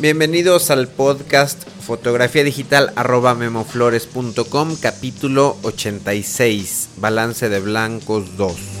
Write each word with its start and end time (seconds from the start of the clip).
Bienvenidos 0.00 0.70
al 0.70 0.88
podcast 0.88 1.68
fotografía 1.82 2.42
digital 2.42 2.90
arroba 2.96 3.34
memoflores.com 3.34 4.76
capítulo 4.76 5.58
86 5.60 6.88
balance 6.96 7.50
de 7.50 7.60
blancos 7.60 8.34
2 8.38 8.79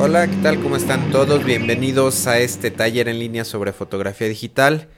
Hola, 0.00 0.28
¿qué 0.28 0.36
tal? 0.36 0.62
¿Cómo 0.62 0.76
están 0.76 1.10
todos? 1.10 1.44
Bienvenidos 1.44 2.28
a 2.28 2.38
este 2.38 2.70
taller 2.70 3.08
en 3.08 3.18
línea 3.18 3.44
sobre 3.44 3.72
fotografía 3.72 4.28
digital. 4.28 4.88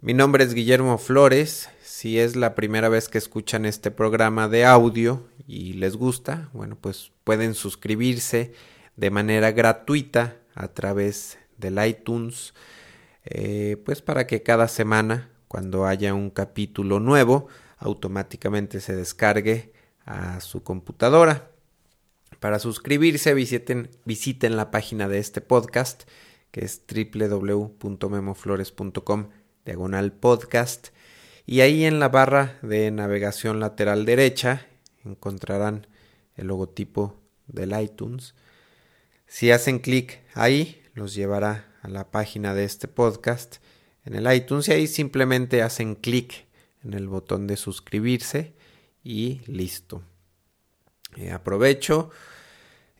Mi 0.00 0.14
nombre 0.14 0.44
es 0.44 0.54
Guillermo 0.54 0.96
Flores. 0.96 1.68
Si 1.82 2.18
es 2.18 2.36
la 2.36 2.54
primera 2.54 2.88
vez 2.88 3.10
que 3.10 3.18
escuchan 3.18 3.66
este 3.66 3.90
programa 3.90 4.48
de 4.48 4.64
audio 4.64 5.28
y 5.46 5.74
les 5.74 5.94
gusta, 5.96 6.48
bueno, 6.54 6.78
pues 6.80 7.12
pueden 7.22 7.52
suscribirse 7.52 8.54
de 8.96 9.10
manera 9.10 9.52
gratuita 9.52 10.38
a 10.54 10.68
través 10.68 11.38
del 11.58 11.78
iTunes, 11.86 12.54
eh, 13.26 13.76
pues 13.84 14.00
para 14.00 14.26
que 14.26 14.42
cada 14.42 14.68
semana, 14.68 15.32
cuando 15.48 15.84
haya 15.84 16.14
un 16.14 16.30
capítulo 16.30 16.98
nuevo, 16.98 17.48
automáticamente 17.76 18.80
se 18.80 18.96
descargue 18.96 19.74
a 20.06 20.40
su 20.40 20.62
computadora. 20.62 21.50
Para 22.40 22.58
suscribirse 22.58 23.34
visiten, 23.34 24.56
la 24.56 24.70
página 24.70 25.08
de 25.08 25.18
este 25.18 25.40
podcast 25.40 26.04
que 26.50 26.64
es 26.64 26.82
www.memoflores.com 26.86 29.28
diagonal 29.64 30.12
podcast 30.12 30.88
y 31.44 31.60
ahí 31.60 31.84
en 31.84 32.00
la 32.00 32.08
barra 32.08 32.58
de 32.62 32.90
navegación 32.90 33.60
lateral 33.60 34.04
derecha 34.04 34.66
encontrarán 35.04 35.86
el 36.34 36.48
logotipo 36.48 37.20
del 37.46 37.80
iTunes. 37.80 38.34
Si 39.26 39.50
hacen 39.50 39.78
clic 39.78 40.22
ahí 40.34 40.82
los 40.94 41.14
llevará 41.14 41.72
a 41.82 41.88
la 41.88 42.10
página 42.10 42.54
de 42.54 42.64
este 42.64 42.88
podcast 42.88 43.56
en 44.04 44.14
el 44.14 44.32
iTunes 44.32 44.68
y 44.68 44.72
ahí 44.72 44.86
simplemente 44.86 45.62
hacen 45.62 45.94
clic 45.94 46.46
en 46.84 46.94
el 46.94 47.08
botón 47.08 47.46
de 47.46 47.56
suscribirse 47.56 48.54
y 49.02 49.40
listo. 49.46 50.02
Eh, 51.16 51.32
aprovecho 51.32 52.10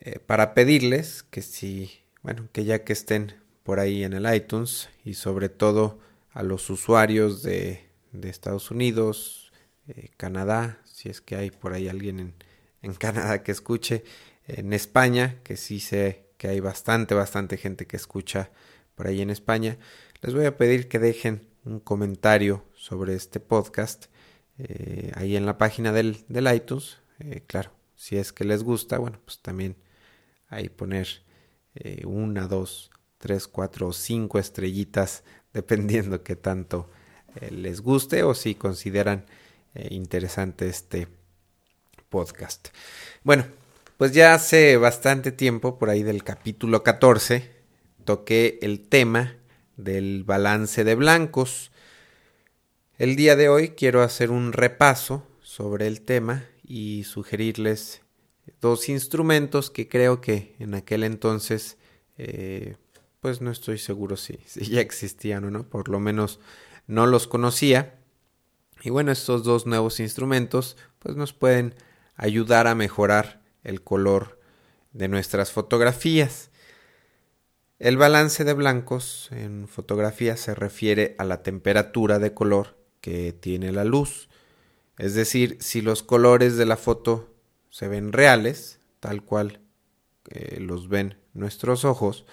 eh, 0.01 0.19
para 0.19 0.55
pedirles 0.55 1.23
que 1.23 1.43
si, 1.43 2.01
bueno, 2.23 2.49
que 2.53 2.65
ya 2.65 2.83
que 2.83 2.95
estén 2.95 3.35
por 3.63 3.79
ahí 3.79 4.05
en 4.05 4.15
el 4.15 4.33
iTunes 4.35 4.89
y 5.05 5.15
sobre 5.15 5.51
todo 5.51 5.99
a 6.33 6.43
los 6.43 6.71
usuarios 6.71 7.43
de, 7.43 7.85
Estados 8.23 8.71
Unidos, 8.71 9.53
eh, 9.89 10.09
Canadá, 10.17 10.81
si 10.85 11.11
es 11.11 11.21
que 11.21 11.37
hay 11.37 11.51
por 11.51 11.75
ahí 11.75 11.89
alguien 11.89 12.35
en, 12.81 12.95
Canadá 12.99 13.43
que 13.43 13.53
escuche, 13.53 14.05
en 14.49 14.73
España, 14.73 15.41
que 15.43 15.57
sí 15.57 15.81
sé 15.81 16.25
que 16.39 16.49
hay 16.49 16.61
bastante, 16.61 17.15
bastante 17.15 17.59
gente 17.59 17.87
que 17.87 17.97
escucha 17.97 18.51
por 18.95 19.09
ahí 19.09 19.21
en 19.21 19.29
España, 19.29 19.77
les 20.23 20.33
voy 20.35 20.47
a 20.47 20.57
pedir 20.57 20.89
que 20.89 20.99
dejen 20.99 21.47
un 21.65 21.81
comentario 21.81 22.65
sobre 22.75 23.15
este 23.15 23.41
podcast 23.41 24.07
ahí 25.15 25.37
en 25.37 25.45
la 25.45 25.59
página 25.59 25.93
del 25.93 26.25
iTunes. 26.55 26.99
claro, 27.47 27.76
si 27.97 28.17
es 28.17 28.33
que 28.33 28.45
les 28.45 28.63
gusta, 28.63 28.99
bueno, 28.99 29.19
pues 29.25 29.41
también 29.41 29.77
ahí 30.49 30.69
poner 30.69 31.09
eh, 31.75 32.03
una, 32.07 32.47
dos, 32.47 32.91
tres, 33.19 33.49
cuatro 33.49 33.89
o 33.89 33.93
cinco 33.93 34.39
estrellitas, 34.39 35.25
dependiendo 35.53 36.23
que 36.23 36.37
tanto 36.37 36.91
eh, 37.41 37.51
les 37.51 37.81
guste 37.81 38.23
o 38.23 38.35
si 38.35 38.55
consideran 38.55 39.25
eh, 39.75 39.89
interesante 39.91 40.69
este 40.69 41.09
podcast. 42.09 42.69
Bueno, 43.25 43.47
pues 43.97 44.13
ya 44.13 44.35
hace 44.35 44.77
bastante 44.77 45.33
tiempo, 45.33 45.79
por 45.79 45.91
ahí 45.91 46.03
del 46.03 46.23
capítulo 46.23 46.83
14, 46.83 47.51
toqué 48.05 48.59
el 48.63 48.81
tema 48.81 49.35
del 49.77 50.25
balance 50.25 50.85
de 50.85 50.95
blancos. 50.95 51.73
El 52.99 53.17
día 53.17 53.37
de 53.37 53.49
hoy 53.49 53.71
quiero 53.71 54.03
hacer 54.03 54.31
un 54.31 54.53
repaso 54.53 55.27
sobre 55.43 55.87
el 55.87 56.03
tema 56.03 56.45
y 56.67 57.05
sugerirles 57.05 58.03
dos 58.61 58.89
instrumentos 58.89 59.71
que 59.71 59.89
creo 59.89 60.21
que 60.21 60.57
en 60.59 60.75
aquel 60.75 61.05
entonces 61.05 61.79
eh, 62.19 62.77
pues 63.21 63.41
no 63.41 63.51
estoy 63.51 63.79
seguro 63.79 64.17
si, 64.17 64.39
si, 64.47 64.67
ya 64.67 64.81
existían 64.81 65.45
o 65.45 65.51
no, 65.51 65.69
por 65.69 65.89
lo 65.89 66.01
menos 66.01 66.41
no 66.87 67.07
los 67.07 67.27
conocía. 67.27 67.99
Y 68.83 68.91
bueno, 68.91 69.11
estos 69.13 69.43
dos 69.43 69.67
nuevos 69.67 70.01
instrumentos 70.01 70.77
pues 70.99 71.17
nos 71.17 71.33
pueden 71.33 71.75
ayudar 72.17 72.67
a 72.67 72.75
mejorar 72.75 73.43
el 73.65 73.83
color 73.83 74.41
de 74.93 75.09
nuestras 75.09 75.53
fotografías. 75.53 76.51
El 77.79 77.97
balance 77.97 78.45
de 78.45 78.55
blancos 78.55 79.29
en 79.33 79.69
fotografía 79.69 80.37
se 80.37 80.55
refiere 80.55 81.15
a 81.19 81.25
la 81.25 81.43
temperatura 81.43 82.19
de 82.19 82.33
color 82.33 82.79
que 83.01 83.33
tiene 83.33 83.71
la 83.73 83.85
luz. 83.85 84.29
Es 84.99 85.15
decir, 85.15 85.59
si 85.61 85.83
los 85.83 86.03
colores 86.03 86.57
de 86.57 86.67
la 86.67 86.77
foto 86.77 87.35
se 87.71 87.89
ven 87.89 88.13
reales, 88.13 88.81
tal 89.01 89.23
cual 89.23 89.61
eh, 90.31 90.59
los 90.61 90.89
ven 90.89 91.19
nuestros 91.35 91.85
ojos, 91.85 92.25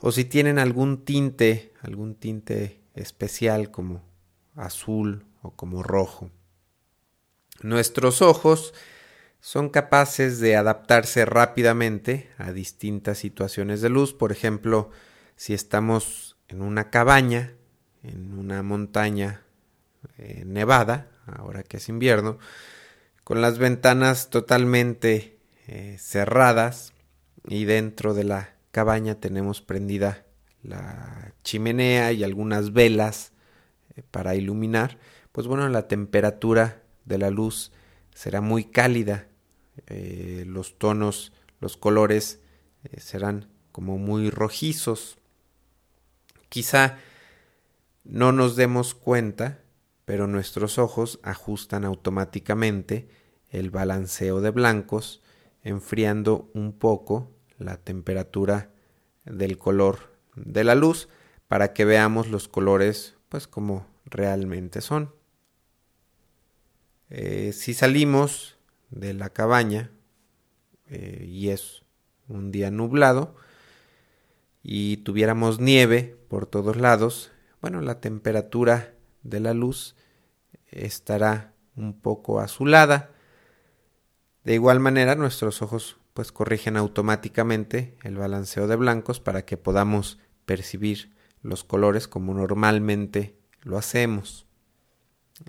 o 0.00 0.12
si 0.12 0.24
tienen 0.24 0.58
algún 0.58 1.04
tinte, 1.04 1.72
algún 1.80 2.14
tinte 2.14 2.80
especial 2.94 3.70
como 3.70 4.02
azul 4.56 5.24
o 5.42 5.52
como 5.52 5.82
rojo. 5.82 6.30
Nuestros 7.62 8.22
ojos 8.22 8.74
son 9.40 9.68
capaces 9.68 10.40
de 10.40 10.56
adaptarse 10.56 11.24
rápidamente 11.24 12.28
a 12.38 12.52
distintas 12.52 13.18
situaciones 13.18 13.80
de 13.80 13.88
luz, 13.88 14.12
por 14.12 14.32
ejemplo, 14.32 14.90
si 15.36 15.54
estamos 15.54 16.36
en 16.48 16.62
una 16.62 16.90
cabaña, 16.90 17.54
en 18.02 18.36
una 18.36 18.62
montaña 18.62 19.42
eh, 20.16 20.42
nevada, 20.44 21.08
ahora 21.36 21.62
que 21.62 21.78
es 21.78 21.88
invierno, 21.88 22.38
con 23.24 23.40
las 23.42 23.58
ventanas 23.58 24.30
totalmente 24.30 25.38
eh, 25.66 25.96
cerradas 25.98 26.94
y 27.46 27.66
dentro 27.66 28.14
de 28.14 28.24
la 28.24 28.54
cabaña 28.70 29.16
tenemos 29.16 29.60
prendida 29.60 30.24
la 30.62 31.34
chimenea 31.42 32.12
y 32.12 32.24
algunas 32.24 32.72
velas 32.72 33.32
eh, 33.94 34.02
para 34.10 34.34
iluminar, 34.34 34.98
pues 35.32 35.46
bueno, 35.46 35.68
la 35.68 35.88
temperatura 35.88 36.82
de 37.04 37.18
la 37.18 37.30
luz 37.30 37.70
será 38.14 38.40
muy 38.40 38.64
cálida, 38.64 39.28
eh, 39.88 40.44
los 40.46 40.78
tonos, 40.78 41.32
los 41.60 41.76
colores 41.76 42.40
serán 42.96 43.48
como 43.72 43.98
muy 43.98 44.30
rojizos. 44.30 45.18
Quizá 46.48 46.98
no 48.04 48.32
nos 48.32 48.56
demos 48.56 48.94
cuenta, 48.94 49.60
pero 50.08 50.26
nuestros 50.26 50.78
ojos 50.78 51.20
ajustan 51.22 51.84
automáticamente 51.84 53.10
el 53.50 53.68
balanceo 53.68 54.40
de 54.40 54.48
blancos, 54.48 55.20
enfriando 55.62 56.50
un 56.54 56.72
poco 56.72 57.30
la 57.58 57.76
temperatura 57.76 58.70
del 59.26 59.58
color 59.58 60.16
de 60.34 60.64
la 60.64 60.74
luz 60.74 61.10
para 61.46 61.74
que 61.74 61.84
veamos 61.84 62.28
los 62.28 62.48
colores 62.48 63.16
pues 63.28 63.46
como 63.46 63.86
realmente 64.06 64.80
son. 64.80 65.12
Eh, 67.10 67.52
si 67.52 67.74
salimos 67.74 68.56
de 68.88 69.12
la 69.12 69.28
cabaña 69.28 69.90
eh, 70.86 71.26
y 71.28 71.50
es 71.50 71.82
un 72.28 72.50
día 72.50 72.70
nublado 72.70 73.36
y 74.62 74.96
tuviéramos 75.04 75.60
nieve 75.60 76.16
por 76.28 76.46
todos 76.46 76.78
lados, 76.78 77.30
bueno, 77.60 77.82
la 77.82 78.00
temperatura 78.00 78.94
de 79.22 79.40
la 79.40 79.52
luz 79.52 79.96
estará 80.70 81.52
un 81.76 81.98
poco 82.00 82.40
azulada 82.40 83.10
de 84.48 84.54
igual 84.54 84.80
manera, 84.80 85.14
nuestros 85.14 85.60
ojos 85.60 85.98
pues 86.14 86.32
corrigen 86.32 86.78
automáticamente 86.78 87.98
el 88.02 88.16
balanceo 88.16 88.66
de 88.66 88.76
blancos 88.76 89.20
para 89.20 89.44
que 89.44 89.58
podamos 89.58 90.18
percibir 90.46 91.14
los 91.42 91.64
colores 91.64 92.08
como 92.08 92.32
normalmente 92.32 93.36
lo 93.60 93.76
hacemos. 93.76 94.46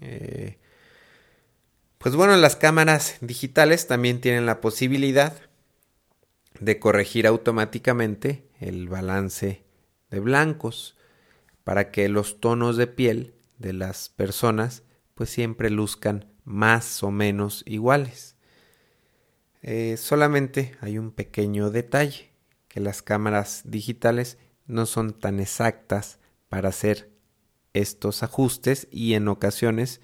Eh, 0.01 0.60
pues 1.98 2.13
bueno, 2.18 2.36
las 2.36 2.57
cámaras 2.57 3.16
digitales 3.21 3.88
también 3.88 4.19
tienen 4.19 4.45
la 4.45 4.60
posibilidad 4.60 5.33
de 6.60 6.77
corregir 6.77 7.25
automáticamente 7.25 8.50
el 8.60 8.89
balance 8.89 9.63
de 10.12 10.19
blancos 10.19 10.98
para 11.63 11.89
que 11.89 12.10
los 12.10 12.42
tonos 12.42 12.75
de 12.75 12.88
piel 12.88 13.33
de 13.60 13.71
las 13.71 14.10
personas 14.10 14.83
pues 15.19 15.31
siempre 15.31 15.69
luzcan 15.69 16.31
más 16.45 17.04
o 17.04 17.12
menos 17.12 17.63
iguales. 17.66 18.38
Eh, 19.62 19.98
solamente 19.98 20.77
hay 20.80 20.98
un 20.98 21.12
pequeño 21.12 21.71
detalle, 21.71 22.31
que 22.69 22.80
las 22.80 23.01
cámaras 23.01 23.63
digitales 23.66 24.38
no 24.66 24.86
son 24.86 25.12
tan 25.12 25.42
exactas 25.42 26.19
para 26.48 26.69
hacer 26.69 27.10
estos 27.74 28.24
ajustes 28.24 28.88
y 28.92 29.13
en 29.13 29.27
ocasiones 29.27 30.00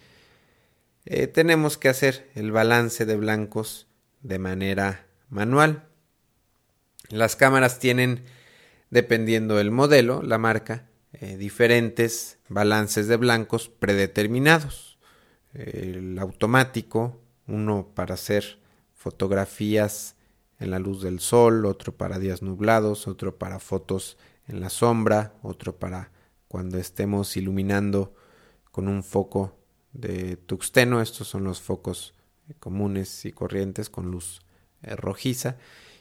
eh, 1.06 1.28
tenemos 1.28 1.78
que 1.78 1.88
hacer 1.88 2.30
el 2.36 2.52
balance 2.52 3.06
de 3.06 3.16
blancos 3.16 3.88
de 4.20 4.38
manera 4.38 5.08
manual. 5.30 5.88
Las 7.08 7.38
cámaras 7.38 7.80
tienen, 7.80 8.26
dependiendo 8.90 9.56
del 9.56 9.72
modelo, 9.72 10.22
la 10.24 10.40
marca, 10.40 10.90
eh, 11.14 11.38
diferentes 11.38 12.38
balances 12.50 13.08
de 13.08 13.16
blancos 13.16 13.70
predeterminados. 13.70 14.95
El 15.56 16.20
automático, 16.20 17.18
uno 17.48 17.88
para 17.96 18.16
hacer 18.16 18.60
fotografías 18.94 20.16
en 20.60 20.72
la 20.72 20.80
luz 20.80 21.02
del 21.02 21.20
sol, 21.20 21.66
otro 21.66 21.96
para 21.96 22.20
días 22.20 22.42
nublados, 22.42 23.08
otro 23.08 23.38
para 23.38 23.60
fotos 23.60 24.18
en 24.48 24.60
la 24.60 24.70
sombra, 24.70 25.34
otro 25.42 25.78
para 25.78 26.12
cuando 26.48 26.78
estemos 26.78 27.38
iluminando 27.38 28.14
con 28.72 28.88
un 28.88 29.04
foco 29.04 29.56
de 29.94 30.36
tuxteno. 30.36 31.02
Estos 31.02 31.28
son 31.28 31.46
los 31.46 31.62
focos 31.62 32.14
comunes 32.60 33.26
y 33.26 33.32
corrientes 33.32 33.90
con 33.90 34.12
luz 34.12 34.42
eh, 34.82 34.96
rojiza. 34.96 35.58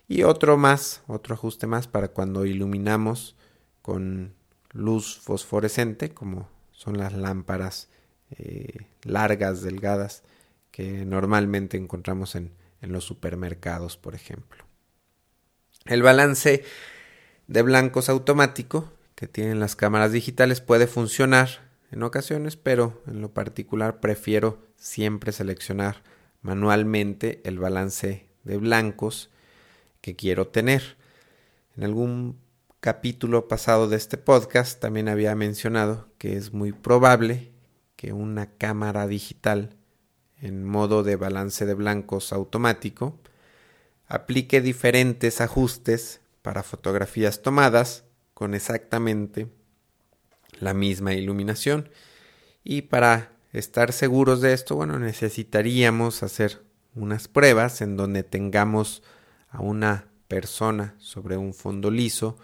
Y 0.09 0.25
otro 0.25 0.57
más, 0.57 1.03
otro 1.07 1.35
ajuste 1.35 1.67
más 1.67 1.87
para 1.87 2.09
cuando 2.09 2.45
iluminamos 2.45 3.37
con 3.81 4.35
luz 4.73 5.19
fosforescente, 5.19 6.13
como 6.13 6.49
son 6.73 6.99
las 6.99 7.13
lámparas 7.15 7.89
eh, 8.39 8.87
largas, 9.03 9.63
delgadas, 9.63 10.23
que 10.71 11.05
normalmente 11.05 11.77
encontramos 11.77 12.35
en, 12.35 12.53
en 12.81 12.93
los 12.93 13.05
supermercados, 13.05 13.97
por 13.97 14.15
ejemplo. 14.15 14.65
El 15.87 16.03
balance 16.03 16.65
de 17.47 17.63
blancos 17.63 18.09
automático 18.09 18.93
que 19.15 19.29
tienen 19.29 19.61
las 19.61 19.77
cámaras 19.77 20.13
digitales 20.13 20.61
puede 20.61 20.87
funcionar 20.87 21.71
en 21.91 22.03
ocasiones, 22.03 22.57
pero 22.57 23.03
en 23.07 23.21
lo 23.21 23.33
particular 23.33 24.01
prefiero 24.01 24.59
siempre 24.77 25.33
seleccionar 25.33 26.03
manualmente 26.43 27.41
el 27.45 27.59
balance 27.59 28.27
de 28.43 28.57
blancos 28.59 29.31
que 30.01 30.17
quiero 30.17 30.49
tener. 30.49 30.97
En 31.77 31.85
algún 31.85 32.39
capítulo 32.81 33.49
pasado 33.49 33.89
de 33.89 33.97
este 33.97 34.19
podcast 34.19 34.81
también 34.81 35.09
había 35.09 35.35
mencionado 35.35 36.09
que 36.19 36.37
es 36.37 36.53
muy 36.53 36.73
probable 36.73 37.54
que 38.05 38.13
una 38.13 38.51
cámara 38.59 39.07
digital 39.07 39.79
en 40.39 40.63
modo 40.63 41.03
de 41.05 41.17
balance 41.17 41.65
de 41.65 41.73
blancos 41.73 42.35
automático 42.35 43.19
aplique 44.07 44.61
diferentes 44.61 45.41
ajustes 45.41 46.21
para 46.43 46.63
fotografías 46.63 47.41
tomadas 47.41 48.05
con 48.35 48.53
exactamente 48.53 49.49
la 50.61 50.75
misma 50.75 51.15
iluminación. 51.15 51.89
Y 52.63 52.83
para 52.83 53.33
estar 53.55 53.91
seguros 53.91 54.43
de 54.43 54.53
esto, 54.53 54.77
bueno, 54.77 54.99
necesitaríamos 54.99 56.23
hacer 56.23 56.63
unas 56.95 57.27
pruebas 57.27 57.81
en 57.81 57.97
donde 57.97 58.23
tengamos 58.23 59.03
a 59.49 59.63
una 59.63 60.09
persona 60.29 60.95
sobre 60.99 61.39
un 61.39 61.55
fondo 61.55 61.91
liso 61.91 62.37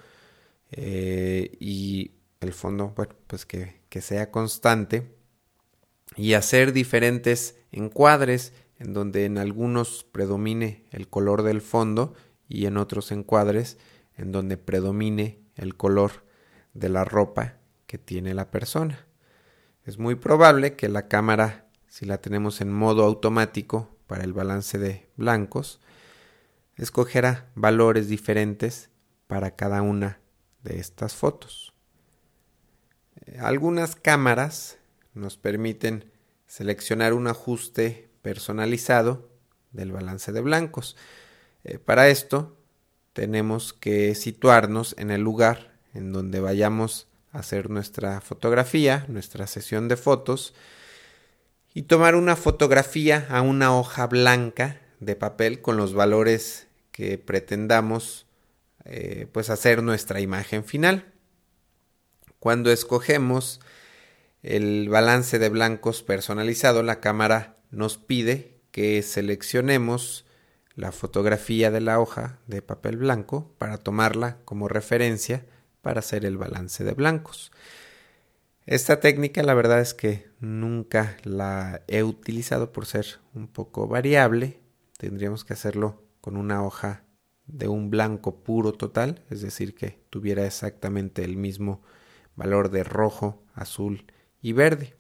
eh, 0.71 1.55
y 1.61 2.13
el 2.41 2.55
fondo, 2.55 2.95
bueno, 2.97 3.15
pues 3.27 3.45
que, 3.45 3.83
que 3.91 4.01
sea 4.01 4.31
constante 4.31 5.19
y 6.20 6.34
hacer 6.34 6.75
diferentes 6.75 7.56
encuadres 7.72 8.52
en 8.78 8.93
donde 8.93 9.25
en 9.25 9.38
algunos 9.38 10.05
predomine 10.05 10.84
el 10.90 11.08
color 11.08 11.43
del 11.43 11.62
fondo 11.62 12.12
y 12.46 12.67
en 12.67 12.76
otros 12.76 13.11
encuadres 13.11 13.78
en 14.17 14.31
donde 14.31 14.58
predomine 14.58 15.40
el 15.56 15.76
color 15.76 16.26
de 16.75 16.90
la 16.90 17.06
ropa 17.06 17.56
que 17.87 17.96
tiene 17.96 18.34
la 18.34 18.50
persona. 18.50 19.06
Es 19.87 19.99
muy 19.99 20.14
probable 20.14 20.76
que 20.76 20.90
la 20.90 21.08
cámara, 21.08 21.70
si 21.88 22.05
la 22.05 22.19
tenemos 22.19 22.61
en 22.61 22.70
modo 22.70 23.05
automático 23.05 23.88
para 24.06 24.22
el 24.22 24.34
balance 24.34 24.78
de 24.78 25.08
blancos, 25.17 25.81
escogerá 26.76 27.50
valores 27.55 28.08
diferentes 28.08 28.90
para 29.26 29.56
cada 29.56 29.81
una 29.81 30.20
de 30.62 30.81
estas 30.81 31.14
fotos. 31.14 31.72
Algunas 33.38 33.96
cámaras 33.96 34.76
nos 35.14 35.37
permiten 35.37 36.10
seleccionar 36.50 37.14
un 37.14 37.29
ajuste 37.29 38.11
personalizado 38.23 39.31
del 39.70 39.93
balance 39.93 40.32
de 40.32 40.41
blancos. 40.41 40.97
Eh, 41.62 41.79
para 41.79 42.08
esto 42.08 42.56
tenemos 43.12 43.73
que 43.73 44.17
situarnos 44.17 44.97
en 44.99 45.12
el 45.12 45.20
lugar 45.20 45.79
en 45.94 46.12
donde 46.12 46.41
vayamos 46.41 47.06
a 47.32 47.38
hacer 47.38 47.70
nuestra 47.70 48.20
fotografía, 48.20 49.05
nuestra 49.06 49.47
sesión 49.47 49.87
de 49.87 49.97
fotos, 49.97 50.52
y 51.73 51.82
tomar 51.82 52.17
una 52.17 52.35
fotografía 52.35 53.29
a 53.31 53.43
una 53.43 53.79
hoja 53.79 54.08
blanca 54.08 54.81
de 54.99 55.14
papel 55.14 55.62
con 55.62 55.76
los 55.76 55.94
valores 55.94 56.67
que 56.91 57.17
pretendamos 57.17 58.26
eh, 58.85 59.29
pues 59.31 59.50
hacer 59.50 59.85
nuestra 59.85 60.20
imagen 60.20 60.64
final. 60.64 61.12
Cuando 62.41 62.73
escogemos 62.73 63.61
el 64.43 64.89
balance 64.89 65.39
de 65.39 65.49
blancos 65.49 66.03
personalizado, 66.03 66.83
la 66.83 67.01
cámara 67.01 67.59
nos 67.71 67.99
pide 67.99 68.61
que 68.71 69.03
seleccionemos 69.03 70.25
la 70.75 70.93
fotografía 70.93 71.71
de 71.71 71.81
la 71.81 72.01
hoja 72.01 72.39
de 72.47 72.63
papel 72.63 72.97
blanco 72.97 73.55
para 73.59 73.79
tomarla 73.79 74.39
como 74.45 74.69
referencia 74.69 75.45
para 75.83 76.01
hacer 76.01 76.25
el 76.25 76.39
balance 76.39 76.85
de 76.85 76.93
blancos. 76.93 77.53
Esta 78.67 79.01
técnica 79.01 79.43
la 79.43 79.55
verdad 79.55 79.81
es 79.81 79.95
que 79.95 80.29
nunca 80.39 81.17
la 81.25 81.83
he 81.89 82.03
utilizado 82.03 82.73
por 82.73 82.87
ser 82.87 83.07
un 83.35 83.49
poco 83.49 83.89
variable. 83.89 84.61
Tendríamos 84.97 85.45
que 85.45 85.55
hacerlo 85.55 86.03
con 86.21 86.37
una 86.37 86.63
hoja 86.63 87.05
de 87.47 87.69
un 87.69 87.91
blanco 87.91 88.43
puro 88.44 88.73
total, 88.73 89.25
es 89.29 89.43
decir, 89.43 89.75
que 89.75 89.99
tuviera 90.09 90.47
exactamente 90.47 91.25
el 91.25 91.37
mismo 91.37 91.82
valor 92.37 92.70
de 92.70 92.85
rojo, 92.85 93.43
azul 93.55 94.05
y 94.43 94.53
verde. 94.53 94.94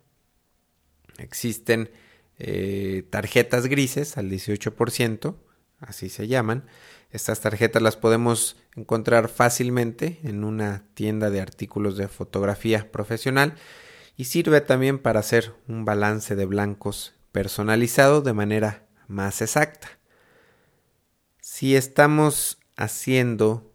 Existen 1.18 1.90
eh, 2.38 3.04
tarjetas 3.10 3.66
grises 3.66 4.16
al 4.16 4.30
18%, 4.30 5.36
así 5.78 6.08
se 6.08 6.26
llaman. 6.26 6.64
Estas 7.10 7.40
tarjetas 7.40 7.82
las 7.82 7.96
podemos 7.96 8.56
encontrar 8.76 9.28
fácilmente 9.28 10.20
en 10.22 10.44
una 10.44 10.84
tienda 10.94 11.30
de 11.30 11.40
artículos 11.40 11.96
de 11.96 12.08
fotografía 12.08 12.90
profesional 12.92 13.56
y 14.16 14.24
sirve 14.24 14.60
también 14.60 14.98
para 14.98 15.20
hacer 15.20 15.54
un 15.66 15.84
balance 15.84 16.36
de 16.36 16.46
blancos 16.46 17.14
personalizado 17.32 18.22
de 18.22 18.32
manera 18.32 18.86
más 19.08 19.42
exacta. 19.42 19.88
Si 21.40 21.74
estamos 21.74 22.58
haciendo 22.76 23.72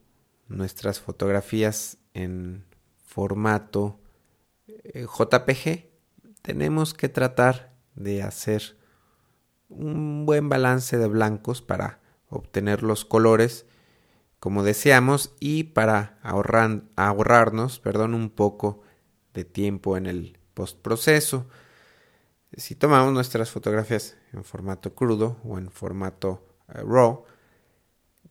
nuestras 0.48 1.00
fotografías 1.00 1.98
en 2.14 2.66
formato 3.06 4.00
JPG, 4.94 5.90
tenemos 6.42 6.94
que 6.94 7.10
tratar 7.10 7.74
de 7.96 8.22
hacer 8.24 8.78
un 9.70 10.26
buen 10.26 10.50
balance 10.50 10.98
de 10.98 11.08
blancos 11.08 11.62
para 11.62 12.00
obtener 12.30 12.84
los 12.84 13.06
colores 13.06 13.66
como 14.40 14.64
deseamos 14.64 15.34
y 15.40 15.64
para 15.64 16.20
ahorrar, 16.22 16.84
ahorrarnos 16.96 17.80
perdón, 17.80 18.14
un 18.14 18.30
poco 18.30 18.82
de 19.34 19.44
tiempo 19.44 19.98
en 19.98 20.06
el 20.06 20.38
postproceso. 20.54 21.48
Si 22.56 22.76
tomamos 22.76 23.12
nuestras 23.12 23.52
fotografías 23.52 24.18
en 24.34 24.44
formato 24.44 24.94
crudo 24.94 25.38
o 25.44 25.58
en 25.58 25.72
formato 25.72 26.46
eh, 26.70 26.82
RAW, 26.86 27.26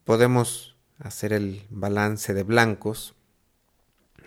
podemos 0.04 0.76
hacer 0.98 1.32
el 1.32 1.66
balance 1.68 2.32
de 2.32 2.42
blancos 2.42 3.14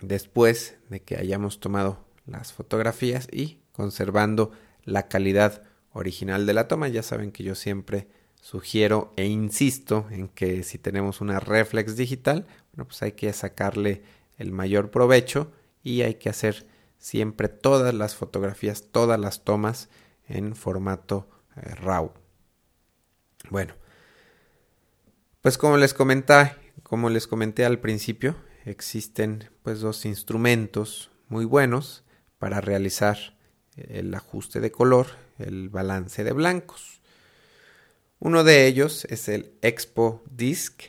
después 0.02 0.76
de 0.90 1.02
que 1.02 1.16
hayamos 1.16 1.58
tomado 1.58 2.07
las 2.28 2.52
fotografías 2.52 3.28
y 3.32 3.58
conservando 3.72 4.52
la 4.84 5.08
calidad 5.08 5.62
original 5.92 6.46
de 6.46 6.54
la 6.54 6.68
toma. 6.68 6.88
Ya 6.88 7.02
saben 7.02 7.32
que 7.32 7.44
yo 7.44 7.54
siempre 7.54 8.08
sugiero 8.40 9.12
e 9.16 9.26
insisto 9.26 10.06
en 10.10 10.28
que 10.28 10.62
si 10.62 10.78
tenemos 10.78 11.20
una 11.20 11.40
reflex 11.40 11.96
digital, 11.96 12.46
bueno, 12.72 12.86
pues 12.86 13.02
hay 13.02 13.12
que 13.12 13.32
sacarle 13.32 14.02
el 14.36 14.52
mayor 14.52 14.90
provecho 14.90 15.52
y 15.82 16.02
hay 16.02 16.14
que 16.14 16.28
hacer 16.28 16.66
siempre 16.98 17.48
todas 17.48 17.94
las 17.94 18.14
fotografías, 18.14 18.84
todas 18.90 19.18
las 19.18 19.44
tomas 19.44 19.88
en 20.28 20.54
formato 20.54 21.28
eh, 21.56 21.74
RAW. 21.74 22.12
Bueno, 23.50 23.74
pues 25.40 25.56
como 25.58 25.76
les 25.76 25.94
comenté, 25.94 26.54
como 26.82 27.08
les 27.10 27.26
comenté 27.26 27.64
al 27.64 27.78
principio, 27.80 28.36
existen 28.64 29.50
pues 29.62 29.80
dos 29.80 30.04
instrumentos 30.04 31.10
muy 31.28 31.44
buenos 31.44 32.04
para 32.38 32.60
realizar 32.60 33.36
el 33.76 34.14
ajuste 34.14 34.60
de 34.60 34.70
color 34.70 35.06
el 35.38 35.68
balance 35.68 36.24
de 36.24 36.32
blancos. 36.32 37.00
Uno 38.18 38.44
de 38.44 38.66
ellos 38.66 39.04
es 39.06 39.28
el 39.28 39.52
Expo 39.62 40.22
Disc. 40.30 40.82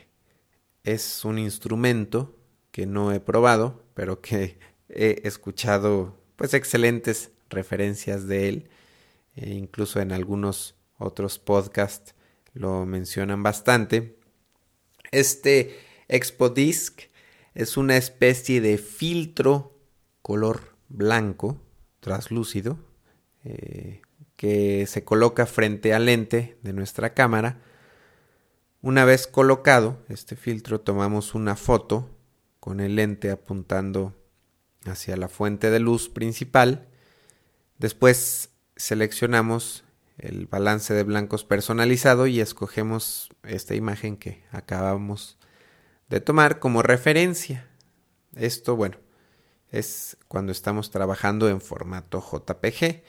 Es 0.82 1.24
un 1.24 1.38
instrumento 1.38 2.36
que 2.72 2.86
no 2.86 3.12
he 3.12 3.20
probado, 3.20 3.84
pero 3.94 4.20
que 4.20 4.58
he 4.88 5.20
escuchado 5.24 6.18
pues 6.36 6.54
excelentes 6.54 7.30
referencias 7.48 8.26
de 8.26 8.48
él. 8.48 8.70
E 9.36 9.50
incluso 9.50 10.00
en 10.00 10.12
algunos 10.12 10.74
otros 10.98 11.38
podcasts 11.38 12.14
lo 12.52 12.84
mencionan 12.84 13.42
bastante. 13.42 14.18
Este 15.12 15.78
Expo 16.08 16.48
Disc 16.48 17.02
es 17.54 17.76
una 17.76 17.96
especie 17.96 18.60
de 18.60 18.78
filtro 18.78 19.78
color 20.22 20.69
blanco, 20.90 21.60
traslúcido, 22.00 22.78
eh, 23.44 24.02
que 24.36 24.86
se 24.86 25.04
coloca 25.04 25.46
frente 25.46 25.94
al 25.94 26.06
lente 26.06 26.58
de 26.62 26.72
nuestra 26.72 27.14
cámara. 27.14 27.62
Una 28.82 29.04
vez 29.04 29.26
colocado 29.26 29.98
este 30.08 30.36
filtro 30.36 30.80
tomamos 30.80 31.34
una 31.34 31.56
foto 31.56 32.10
con 32.58 32.80
el 32.80 32.96
lente 32.96 33.30
apuntando 33.30 34.14
hacia 34.84 35.16
la 35.16 35.28
fuente 35.28 35.70
de 35.70 35.80
luz 35.80 36.08
principal. 36.08 36.88
Después 37.78 38.50
seleccionamos 38.76 39.84
el 40.18 40.46
balance 40.46 40.92
de 40.92 41.02
blancos 41.02 41.44
personalizado 41.44 42.26
y 42.26 42.40
escogemos 42.40 43.30
esta 43.42 43.74
imagen 43.74 44.16
que 44.16 44.42
acabamos 44.50 45.38
de 46.08 46.20
tomar 46.20 46.58
como 46.58 46.82
referencia. 46.82 47.68
Esto, 48.34 48.76
bueno, 48.76 48.98
es 49.70 50.16
cuando 50.28 50.52
estamos 50.52 50.90
trabajando 50.90 51.48
en 51.48 51.60
formato 51.60 52.20
JPG. 52.20 53.02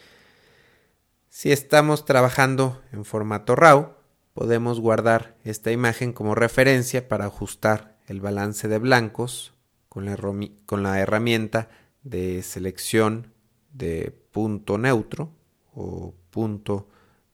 Si 1.30 1.52
estamos 1.52 2.06
trabajando 2.06 2.82
en 2.92 3.06
formato 3.06 3.56
RAW, 3.56 3.96
podemos 4.34 4.80
guardar 4.80 5.38
esta 5.44 5.72
imagen 5.72 6.14
como 6.14 6.36
referencia 6.36 7.08
para 7.08 7.26
ajustar 7.26 7.98
el 8.08 8.22
balance 8.22 8.68
de 8.68 8.78
blancos 8.78 9.54
con 9.90 10.06
la, 10.06 10.18
con 10.66 10.84
la 10.84 11.00
herramienta 11.00 11.70
de 12.04 12.42
selección 12.44 13.34
de 13.74 14.12
punto 14.32 14.78
neutro 14.78 15.32
o 15.74 16.14
punto 16.30 16.88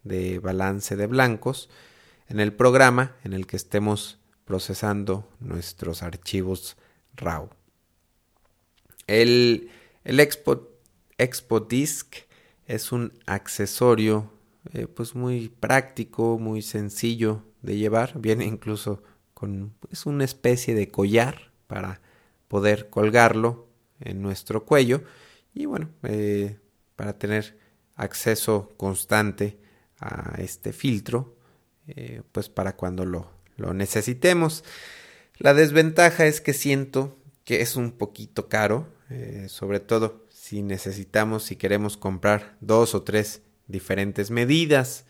de 0.03 0.39
balance 0.39 0.95
de 0.95 1.07
blancos 1.07 1.69
en 2.27 2.39
el 2.39 2.53
programa 2.53 3.15
en 3.23 3.33
el 3.33 3.47
que 3.47 3.57
estemos 3.57 4.19
procesando 4.45 5.27
nuestros 5.39 6.03
archivos 6.03 6.77
RAW. 7.15 7.49
El, 9.07 9.71
el 10.03 10.19
Expo, 10.19 10.69
Expo 11.17 11.61
Disc 11.61 12.15
es 12.67 12.91
un 12.91 13.13
accesorio 13.25 14.31
eh, 14.73 14.87
pues 14.87 15.15
muy 15.15 15.49
práctico, 15.49 16.37
muy 16.37 16.61
sencillo 16.61 17.43
de 17.61 17.77
llevar. 17.77 18.19
Viene 18.19 18.45
incluso 18.45 19.01
con 19.33 19.73
es 19.91 20.05
una 20.05 20.25
especie 20.25 20.75
de 20.75 20.89
collar 20.89 21.51
para 21.67 22.01
poder 22.47 22.89
colgarlo 22.89 23.67
en 23.99 24.21
nuestro 24.21 24.65
cuello 24.65 25.03
y 25.53 25.65
bueno, 25.65 25.89
eh, 26.03 26.57
para 26.95 27.17
tener 27.17 27.57
acceso 27.95 28.73
constante 28.77 29.57
a 29.99 30.35
este 30.39 30.73
filtro, 30.73 31.35
eh, 31.87 32.21
pues 32.31 32.49
para 32.49 32.75
cuando 32.75 33.05
lo, 33.05 33.31
lo 33.55 33.73
necesitemos. 33.73 34.63
La 35.37 35.53
desventaja 35.53 36.25
es 36.25 36.41
que 36.41 36.53
siento 36.53 37.17
que 37.43 37.61
es 37.61 37.75
un 37.75 37.91
poquito 37.91 38.49
caro, 38.49 38.87
sobre 39.47 39.79
todo 39.79 40.25
si 40.29 40.63
necesitamos, 40.63 41.43
si 41.43 41.55
queremos 41.55 41.97
comprar 41.97 42.57
dos 42.61 42.95
o 42.95 43.03
tres 43.03 43.41
diferentes 43.67 44.31
medidas. 44.31 45.05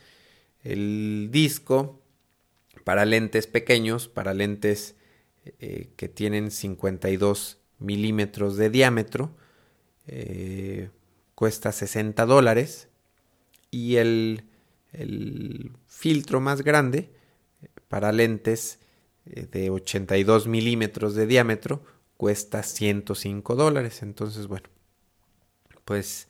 El 0.64 1.30
disco 1.32 2.02
para 2.84 3.06
lentes 3.06 3.48
pequeños, 3.48 4.08
para 4.08 4.34
lentes 4.34 4.96
eh, 5.60 5.90
que 5.96 6.10
tienen 6.10 6.52
52 6.52 7.60
milímetros 7.80 8.58
de 8.58 8.70
diámetro, 8.70 9.36
eh, 10.08 10.90
cuesta 11.36 11.72
60 11.72 12.26
dólares. 12.26 12.90
Y 13.70 13.98
el, 13.98 14.46
el, 14.94 15.72
filtro 15.86 16.40
más 16.40 16.64
grande 16.64 17.12
para 17.90 18.12
lentes 18.12 18.80
eh, 19.26 19.48
de 19.52 19.70
82 19.70 20.48
milímetros 20.48 21.14
de 21.16 21.28
diámetro 21.28 21.84
cuesta 22.18 22.64
105 22.64 23.56
dólares. 23.56 24.02
Entonces, 24.02 24.48
bueno, 24.48 24.68
pues 25.86 26.28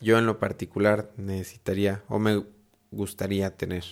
yo 0.00 0.18
en 0.18 0.26
lo 0.26 0.38
particular 0.38 1.12
necesitaría 1.16 2.02
o 2.08 2.18
me 2.18 2.44
gustaría 2.90 3.56
tener 3.56 3.84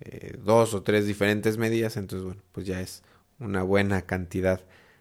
eh, 0.00 0.36
dos 0.42 0.74
o 0.74 0.82
tres 0.82 1.06
diferentes 1.06 1.58
medidas, 1.58 1.96
entonces 1.96 2.24
bueno, 2.24 2.42
pues 2.52 2.66
ya 2.66 2.80
es 2.80 3.02
una 3.40 3.62
buena 3.62 4.02
cantidad 4.02 4.60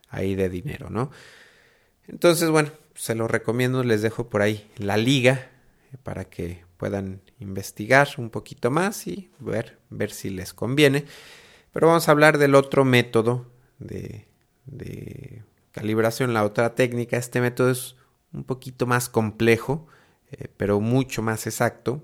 ahí 0.10 0.36
de 0.36 0.50
dinero, 0.50 0.90
¿no? 0.90 1.12
Entonces, 2.08 2.50
bueno, 2.50 2.72
se 2.96 3.16
lo 3.16 3.28
recomiendo, 3.28 3.84
les 3.84 4.02
dejo 4.02 4.30
por 4.30 4.42
ahí 4.42 4.70
la 4.78 4.98
liga 4.98 5.50
eh, 5.94 5.98
para 6.04 6.26
que 6.26 6.64
puedan 6.78 7.22
investigar 7.40 8.08
un 8.18 8.30
poquito 8.30 8.72
más 8.72 9.08
y 9.08 9.30
ver, 9.40 9.78
ver 9.90 10.12
si 10.12 10.30
les 10.30 10.54
conviene. 10.54 11.06
Pero 11.74 11.88
vamos 11.88 12.08
a 12.08 12.12
hablar 12.12 12.38
del 12.38 12.56
otro 12.56 12.86
método 12.86 13.46
de, 13.80 14.26
de 14.66 15.44
calibración, 15.78 16.34
la 16.34 16.44
otra 16.44 16.74
técnica. 16.74 17.18
Este 17.18 17.40
método 17.40 17.70
es 17.70 17.96
un 18.34 18.44
poquito 18.44 18.88
más 18.88 19.10
complejo, 19.10 19.88
eh, 20.32 20.48
pero 20.58 20.80
mucho 20.80 21.22
más 21.22 21.46
exacto. 21.46 22.04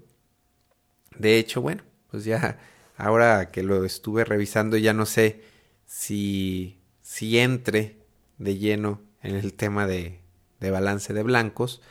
De 1.17 1.39
hecho, 1.39 1.61
bueno, 1.61 1.83
pues 2.11 2.23
ya 2.23 2.59
ahora 2.97 3.49
que 3.49 3.63
lo 3.63 3.83
estuve 3.83 4.25
revisando 4.25 4.77
ya 4.77 4.93
no 4.93 5.07
sé 5.07 5.41
si, 5.85 6.79
si 7.01 7.39
entre 7.39 7.97
de 8.37 8.57
lleno 8.57 9.01
en 9.23 9.35
el 9.35 9.53
tema 9.53 9.87
de, 9.87 10.19
de 10.59 10.71
balance 10.71 11.11
de 11.13 11.23
blancos. 11.23 11.81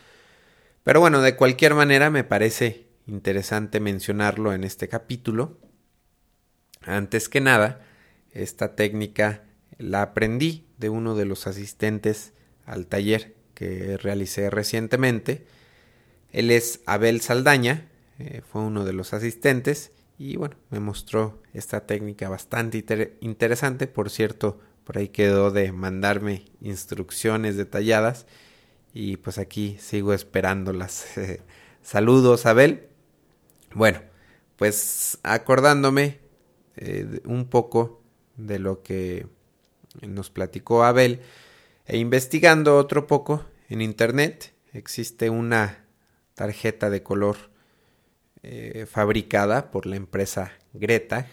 Pero 0.85 1.01
bueno, 1.01 1.21
de 1.21 1.35
cualquier 1.35 1.75
manera 1.75 2.11
me 2.11 2.23
parece 2.23 2.87
interesante 3.09 3.81
mencionarlo 3.81 4.53
en 4.53 4.63
este 4.63 4.89
capítulo. 4.89 5.59
Antes 6.83 7.29
que 7.29 7.41
nada, 7.41 7.85
esta 8.31 8.77
técnica 8.77 9.43
la 9.83 10.03
aprendí 10.03 10.65
de 10.79 10.89
uno 10.89 11.15
de 11.15 11.25
los 11.25 11.47
asistentes 11.47 12.33
al 12.65 12.87
taller 12.87 13.35
que 13.55 13.97
realicé 13.97 14.49
recientemente. 14.49 15.45
Él 16.31 16.51
es 16.51 16.81
Abel 16.87 17.21
Saldaña, 17.21 17.89
eh, 18.19 18.43
fue 18.51 18.63
uno 18.63 18.85
de 18.85 18.93
los 18.93 19.13
asistentes 19.13 19.93
y 20.19 20.37
bueno, 20.37 20.57
me 20.71 20.79
mostró 20.79 21.43
esta 21.53 21.87
técnica 21.87 22.29
bastante 22.29 23.17
interesante. 23.21 23.87
Por 23.87 24.09
cierto, 24.09 24.61
por 24.85 24.99
ahí 24.99 25.09
quedó 25.09 25.51
de 25.51 25.73
mandarme 25.73 26.45
instrucciones 26.61 27.57
detalladas 27.57 28.27
y 28.95 29.17
pues 29.17 29.39
aquí 29.39 29.77
sigo 29.81 30.15
esperándolas. 30.15 31.07
Saludos, 31.83 32.47
Abel. 32.47 32.89
Bueno, 33.75 34.01
pues 34.57 35.19
acordándome 35.25 36.21
eh, 36.77 37.21
un 37.25 37.47
poco 37.47 38.01
de 38.37 38.59
lo 38.59 38.83
que 38.83 39.27
nos 40.01 40.31
platicó 40.31 40.85
Abel, 40.85 41.21
e 41.87 41.99
investigando 41.99 42.77
otro 42.77 43.07
poco 43.07 43.45
en 43.69 43.81
internet, 43.83 44.55
existe 44.73 45.31
una 45.31 45.85
tarjeta 46.35 46.91
de 46.91 47.03
color 47.03 47.37
eh, 48.43 48.87
fabricada 48.91 49.71
por 49.71 49.87
la 49.87 49.97
empresa 49.97 50.53
Greta. 50.73 51.27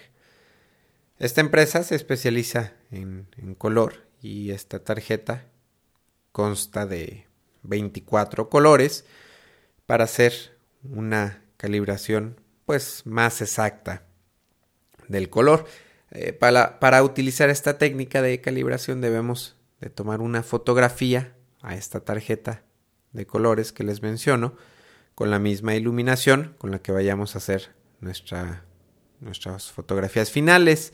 Esta 1.17 1.41
empresa 1.41 1.83
se 1.83 1.95
especializa 1.95 2.73
en, 2.91 3.27
en 3.37 3.55
color 3.55 4.07
y 4.21 4.51
esta 4.51 4.83
tarjeta 4.83 5.45
consta 6.31 6.85
de 6.85 7.27
24 7.63 8.49
colores 8.49 9.05
para 9.85 10.03
hacer 10.03 10.57
una 10.83 11.43
calibración 11.57 12.39
pues 12.65 13.05
más 13.05 13.41
exacta 13.41 14.03
del 15.07 15.29
color. 15.29 15.65
Eh, 16.11 16.33
para, 16.33 17.03
utilizar 17.03 17.49
esta 17.49 17.77
técnica 17.77 18.21
de 18.21 18.41
calibración 18.41 18.99
debemos 18.99 19.55
de 19.79 19.89
tomar 19.89 20.21
una 20.21 20.41
fotografía 20.41 21.35
a 21.61 21.75
esta 21.75 21.99
tarjeta 21.99 22.63
de 23.13 23.27
colores 23.27 23.71
que 23.71 23.83
les 23.83 24.01
menciono 24.01 24.55
con 25.13 25.29
la 25.29 25.39
misma 25.39 25.75
iluminación 25.75 26.55
con 26.57 26.71
la 26.71 26.79
que 26.79 26.91
vayamos 26.91 27.35
a 27.35 27.39
hacer 27.39 27.75
nuestra, 27.99 28.63
nuestras 29.19 29.71
fotografías 29.71 30.31
finales. 30.31 30.93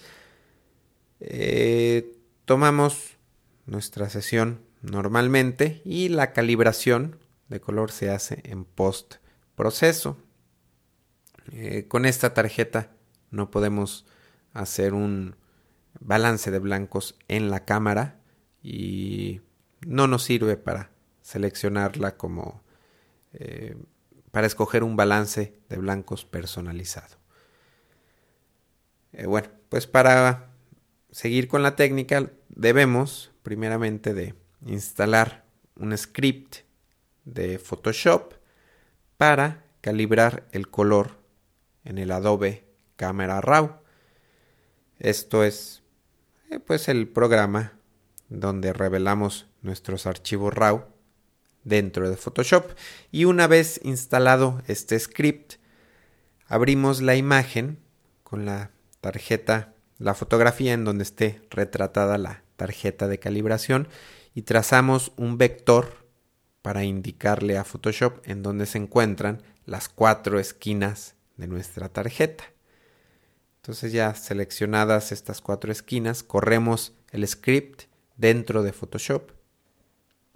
Eh, 1.21 2.17
tomamos 2.43 3.17
nuestra 3.65 4.09
sesión 4.09 4.61
normalmente 4.81 5.81
y 5.85 6.09
la 6.09 6.33
calibración 6.33 7.19
de 7.47 7.61
color 7.61 7.91
se 7.91 8.09
hace 8.09 8.41
en 8.43 8.65
post 8.65 9.15
proceso. 9.55 10.17
Eh, 11.51 11.85
con 11.87 12.05
esta 12.05 12.33
tarjeta 12.33 12.91
no 13.29 13.51
podemos 13.51 14.05
hacer 14.55 14.93
un 14.93 15.35
balance 15.99 16.49
de 16.49 16.59
blancos 16.59 17.15
en 17.27 17.51
la 17.51 17.65
cámara 17.65 18.19
y 18.63 19.41
no 19.85 20.07
nos 20.07 20.23
sirve 20.23 20.57
para 20.57 20.89
seleccionarla 21.21 22.17
como 22.17 22.63
eh, 23.33 23.75
para 24.31 24.47
escoger 24.47 24.83
un 24.83 24.95
balance 24.95 25.59
de 25.69 25.77
blancos 25.77 26.25
personalizado. 26.25 27.17
Eh, 29.13 29.27
bueno, 29.27 29.49
pues 29.69 29.87
para 29.87 30.49
seguir 31.11 31.47
con 31.47 31.63
la 31.63 31.75
técnica 31.75 32.31
debemos 32.49 33.31
primeramente 33.43 34.13
de 34.13 34.35
instalar 34.65 35.45
un 35.75 35.97
script 35.97 36.57
de 37.23 37.59
Photoshop 37.59 38.33
para 39.17 39.63
calibrar 39.81 40.47
el 40.51 40.69
color 40.69 41.17
en 41.83 41.97
el 41.97 42.11
Adobe 42.11 42.65
Camera 42.95 43.41
Raw. 43.41 43.79
Esto 44.99 45.43
es 45.43 45.83
eh, 46.49 46.59
pues 46.59 46.87
el 46.87 47.07
programa 47.07 47.73
donde 48.29 48.73
revelamos 48.73 49.47
nuestros 49.61 50.05
archivos 50.05 50.53
RAW 50.53 50.85
dentro 51.63 52.09
de 52.09 52.17
Photoshop 52.17 52.71
y 53.11 53.25
una 53.25 53.47
vez 53.47 53.79
instalado 53.83 54.61
este 54.67 54.99
script 54.99 55.55
abrimos 56.47 57.01
la 57.01 57.15
imagen 57.15 57.79
con 58.23 58.45
la 58.45 58.71
tarjeta 59.01 59.73
la 59.97 60.13
fotografía 60.13 60.73
en 60.73 60.83
donde 60.83 61.03
esté 61.03 61.41
retratada 61.49 62.17
la 62.17 62.43
tarjeta 62.55 63.07
de 63.07 63.19
calibración 63.19 63.87
y 64.33 64.43
trazamos 64.43 65.11
un 65.15 65.37
vector 65.37 66.05
para 66.61 66.83
indicarle 66.83 67.57
a 67.57 67.63
Photoshop 67.63 68.19
en 68.25 68.43
donde 68.43 68.65
se 68.65 68.77
encuentran 68.77 69.41
las 69.65 69.87
cuatro 69.87 70.39
esquinas 70.39 71.15
de 71.37 71.47
nuestra 71.47 71.89
tarjeta. 71.89 72.43
Entonces 73.65 73.93
ya 73.93 74.13
seleccionadas 74.13 75.11
estas 75.11 75.41
cuatro 75.41 75.71
esquinas, 75.71 76.21
corremos 76.21 76.93
el 77.09 77.27
script 77.27 77.85
dentro 78.15 78.61
de 78.61 78.71
Photoshop. 78.71 79.31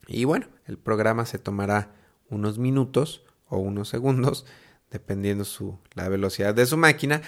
Y 0.07 0.23
bueno, 0.23 0.47
el 0.65 0.79
programa 0.79 1.27
se 1.27 1.37
tomará 1.37 1.93
unos 2.31 2.57
minutos 2.57 3.21
o 3.47 3.59
unos 3.59 3.87
segundos, 3.87 4.47
dependiendo 4.89 5.45
su, 5.45 5.77
la 5.93 6.09
velocidad 6.09 6.55
de 6.55 6.65
su 6.65 6.75
máquina, 6.75 7.21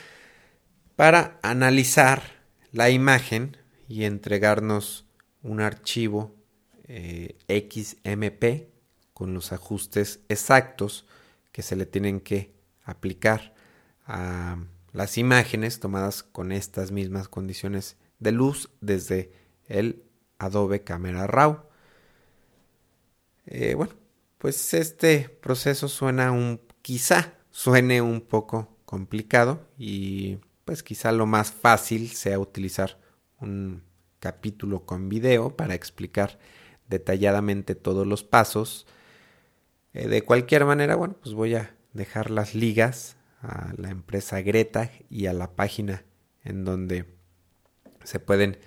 para 0.95 1.37
analizar 1.43 2.23
la 2.71 2.89
imagen 2.89 3.57
y 3.87 4.05
entregarnos 4.05 5.05
un 5.43 5.61
archivo 5.61 6.33
eh, 6.87 7.37
XMP 7.47 8.71
con 9.13 9.35
los 9.35 9.51
ajustes 9.53 10.21
exactos 10.29 11.05
que 11.51 11.61
se 11.61 11.75
le 11.75 11.85
tienen 11.85 12.21
que 12.21 12.55
aplicar 12.85 13.53
a 14.07 14.57
las 14.93 15.17
imágenes 15.17 15.79
tomadas 15.79 16.23
con 16.23 16.51
estas 16.51 16.91
mismas 16.91 17.27
condiciones 17.27 17.97
de 18.19 18.31
luz 18.31 18.69
desde 18.81 19.31
el 19.67 20.03
Adobe 20.37 20.83
Camera 20.83 21.27
Raw. 21.27 21.63
Eh, 23.45 23.73
bueno, 23.75 23.93
pues 24.37 24.73
este 24.73 25.29
proceso 25.29 25.87
suena 25.87 26.31
un, 26.31 26.61
quizá 26.81 27.33
suene 27.49 28.01
un 28.01 28.21
poco 28.21 28.77
complicado 28.85 29.67
y 29.77 30.39
pues 30.65 30.83
quizá 30.83 31.11
lo 31.11 31.25
más 31.25 31.51
fácil 31.51 32.09
sea 32.09 32.39
utilizar 32.39 32.99
un 33.39 33.83
capítulo 34.19 34.85
con 34.85 35.09
video 35.09 35.55
para 35.55 35.73
explicar 35.73 36.39
detalladamente 36.87 37.75
todos 37.75 38.05
los 38.05 38.23
pasos. 38.23 38.85
Eh, 39.93 40.07
de 40.07 40.21
cualquier 40.23 40.65
manera, 40.65 40.95
bueno, 40.95 41.15
pues 41.21 41.33
voy 41.33 41.55
a 41.55 41.75
dejar 41.93 42.29
las 42.29 42.55
ligas 42.55 43.17
a 43.41 43.73
la 43.77 43.89
empresa 43.89 44.41
Greta 44.41 44.91
y 45.09 45.25
a 45.25 45.33
la 45.33 45.51
página 45.55 46.03
en 46.43 46.65
donde 46.65 47.05
se 48.03 48.19
pueden 48.19 48.57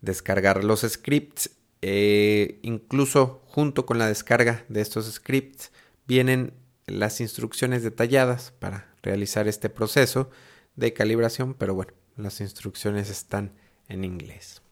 descargar 0.00 0.64
los 0.64 0.80
scripts. 0.80 1.50
Eh, 1.82 2.60
incluso 2.62 3.42
junto 3.46 3.86
con 3.86 3.98
la 3.98 4.06
descarga 4.06 4.64
de 4.68 4.80
estos 4.80 5.10
scripts 5.12 5.72
vienen 6.06 6.52
las 6.86 7.20
instrucciones 7.20 7.82
detalladas 7.82 8.52
para 8.52 8.94
realizar 9.02 9.48
este 9.48 9.68
proceso 9.68 10.30
de 10.76 10.92
calibración, 10.92 11.54
pero 11.54 11.74
bueno, 11.74 11.92
las 12.16 12.40
instrucciones 12.40 13.10
están 13.10 13.52
en 13.88 14.04
inglés. 14.04 14.62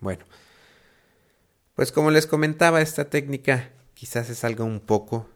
Bueno, 0.00 0.24
pues 1.74 1.92
como 1.92 2.10
les 2.10 2.26
comentaba, 2.26 2.82
esta 2.82 3.08
técnica 3.08 3.70
quizás 3.94 4.30
es 4.30 4.44
algo 4.44 4.64
un 4.64 4.80
poco 4.80 5.28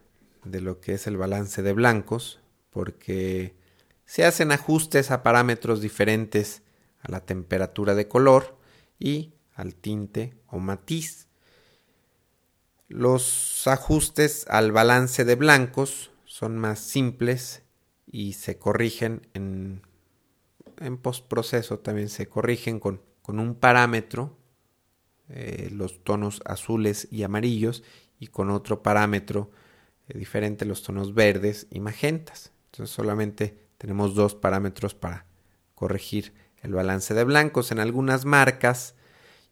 de 0.43 0.61
lo 0.61 0.79
que 0.81 0.93
es 0.93 1.07
el 1.07 1.17
balance 1.17 1.61
de 1.61 1.73
blancos, 1.73 2.39
porque 2.77 3.55
se 4.05 4.23
hacen 4.23 4.51
ajustes 4.51 5.09
a 5.09 5.23
parámetros 5.23 5.81
diferentes 5.81 6.61
a 6.99 7.09
la 7.11 7.25
temperatura 7.25 7.95
de 7.95 8.07
color 8.07 8.55
y 8.99 9.33
al 9.55 9.73
tinte 9.73 10.35
o 10.45 10.59
matiz. 10.59 11.27
Los 12.87 13.65
ajustes 13.65 14.45
al 14.47 14.71
balance 14.71 15.25
de 15.25 15.33
blancos 15.33 16.11
son 16.25 16.59
más 16.59 16.77
simples 16.77 17.63
y 18.05 18.33
se 18.33 18.59
corrigen 18.59 19.27
en, 19.33 19.81
en 20.79 20.97
postproceso, 20.99 21.79
también 21.79 22.09
se 22.09 22.27
corrigen 22.27 22.79
con, 22.79 23.01
con 23.23 23.39
un 23.39 23.55
parámetro, 23.55 24.37
eh, 25.29 25.69
los 25.71 26.03
tonos 26.03 26.43
azules 26.45 27.07
y 27.09 27.23
amarillos, 27.23 27.83
y 28.19 28.27
con 28.27 28.51
otro 28.51 28.83
parámetro 28.83 29.49
eh, 30.07 30.15
diferente, 30.15 30.63
los 30.63 30.83
tonos 30.83 31.15
verdes 31.15 31.65
y 31.71 31.79
magentas. 31.79 32.51
Entonces 32.71 32.95
solamente 32.95 33.67
tenemos 33.77 34.15
dos 34.15 34.35
parámetros 34.35 34.93
para 34.93 35.25
corregir 35.75 36.33
el 36.61 36.73
balance 36.73 37.13
de 37.13 37.23
blancos. 37.23 37.71
En 37.71 37.79
algunas 37.79 38.25
marcas 38.25 38.95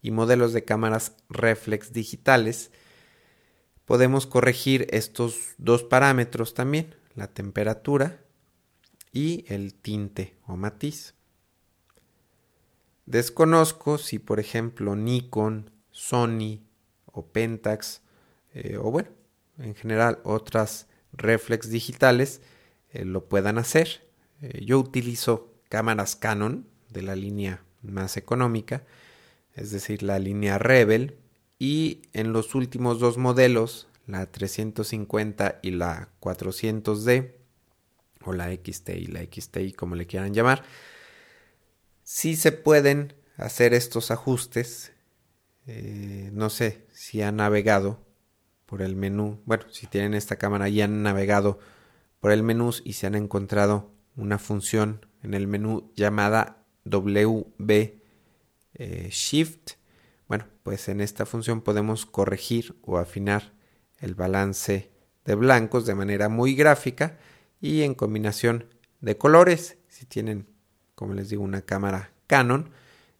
y 0.02 0.10
modelos 0.10 0.52
de 0.52 0.64
cámaras 0.64 1.16
reflex 1.28 1.92
digitales 1.92 2.70
podemos 3.84 4.26
corregir 4.26 4.86
estos 4.90 5.54
dos 5.58 5.84
parámetros 5.84 6.54
también, 6.54 6.94
la 7.14 7.28
temperatura 7.28 8.20
y 9.12 9.44
el 9.48 9.74
tinte 9.74 10.36
o 10.46 10.56
matiz. 10.56 11.14
Desconozco 13.06 13.98
si 13.98 14.18
por 14.18 14.40
ejemplo 14.40 14.96
Nikon, 14.96 15.70
Sony 15.90 16.60
o 17.06 17.26
Pentax 17.26 18.02
eh, 18.52 18.76
o 18.76 18.90
bueno, 18.90 19.08
en 19.58 19.74
general 19.74 20.18
otras 20.24 20.88
reflex 21.12 21.70
digitales 21.70 22.42
eh, 22.96 23.04
lo 23.04 23.28
puedan 23.28 23.58
hacer. 23.58 24.06
Eh, 24.42 24.64
yo 24.64 24.78
utilizo 24.78 25.52
cámaras 25.68 26.16
Canon 26.16 26.66
de 26.90 27.02
la 27.02 27.16
línea 27.16 27.62
más 27.82 28.16
económica, 28.16 28.84
es 29.54 29.70
decir, 29.70 30.02
la 30.02 30.18
línea 30.18 30.58
Rebel, 30.58 31.18
y 31.58 32.02
en 32.12 32.32
los 32.32 32.54
últimos 32.54 33.00
dos 33.00 33.16
modelos, 33.16 33.88
la 34.06 34.26
350 34.26 35.60
y 35.62 35.70
la 35.70 36.10
400D, 36.20 37.32
o 38.24 38.32
la 38.32 38.52
XT 38.52 38.90
y 38.90 39.06
la 39.06 39.20
XTI, 39.20 39.72
como 39.72 39.94
le 39.94 40.06
quieran 40.06 40.34
llamar, 40.34 40.64
sí 42.02 42.36
se 42.36 42.52
pueden 42.52 43.14
hacer 43.36 43.72
estos 43.72 44.10
ajustes. 44.10 44.92
Eh, 45.66 46.30
no 46.32 46.50
sé 46.50 46.86
si 46.92 47.22
han 47.22 47.36
navegado 47.36 48.04
por 48.66 48.82
el 48.82 48.96
menú, 48.96 49.40
bueno, 49.44 49.64
si 49.70 49.86
tienen 49.86 50.14
esta 50.14 50.36
cámara 50.36 50.68
y 50.68 50.80
han 50.80 51.02
navegado 51.02 51.60
por 52.20 52.32
el 52.32 52.42
menú 52.42 52.72
y 52.84 52.94
se 52.94 53.06
han 53.06 53.14
encontrado 53.14 53.92
una 54.16 54.38
función 54.38 55.06
en 55.22 55.34
el 55.34 55.46
menú 55.46 55.92
llamada 55.94 56.64
WB 56.84 58.00
eh, 58.74 59.08
Shift. 59.10 59.72
Bueno, 60.28 60.46
pues 60.62 60.88
en 60.88 61.00
esta 61.00 61.26
función 61.26 61.60
podemos 61.60 62.06
corregir 62.06 62.76
o 62.82 62.98
afinar 62.98 63.52
el 63.98 64.14
balance 64.14 64.90
de 65.24 65.34
blancos 65.34 65.86
de 65.86 65.94
manera 65.94 66.28
muy 66.28 66.54
gráfica 66.54 67.18
y 67.60 67.82
en 67.82 67.94
combinación 67.94 68.66
de 69.00 69.16
colores. 69.16 69.78
Si 69.88 70.06
tienen, 70.06 70.46
como 70.94 71.14
les 71.14 71.28
digo, 71.28 71.42
una 71.42 71.62
cámara 71.62 72.12
Canon 72.26 72.70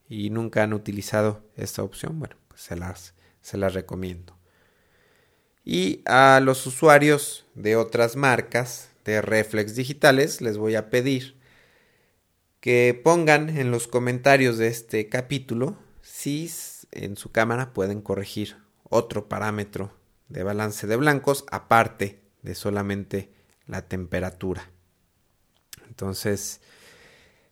y 0.08 0.30
nunca 0.30 0.62
han 0.62 0.72
utilizado 0.72 1.44
esta 1.56 1.82
opción, 1.82 2.18
bueno, 2.18 2.36
pues 2.48 2.60
se 2.60 2.76
las, 2.76 3.14
se 3.40 3.56
las 3.56 3.74
recomiendo. 3.74 4.35
Y 5.68 6.02
a 6.06 6.38
los 6.40 6.64
usuarios 6.64 7.44
de 7.56 7.74
otras 7.74 8.14
marcas 8.14 8.90
de 9.04 9.20
reflex 9.20 9.74
digitales 9.74 10.40
les 10.40 10.58
voy 10.58 10.76
a 10.76 10.90
pedir 10.90 11.36
que 12.60 12.98
pongan 13.02 13.48
en 13.48 13.72
los 13.72 13.88
comentarios 13.88 14.58
de 14.58 14.68
este 14.68 15.08
capítulo 15.08 15.76
si 16.02 16.48
en 16.92 17.16
su 17.16 17.32
cámara 17.32 17.72
pueden 17.72 18.00
corregir 18.00 18.56
otro 18.84 19.28
parámetro 19.28 19.92
de 20.28 20.44
balance 20.44 20.86
de 20.86 20.94
blancos 20.94 21.44
aparte 21.50 22.20
de 22.42 22.54
solamente 22.54 23.32
la 23.66 23.82
temperatura. 23.82 24.70
Entonces, 25.88 26.60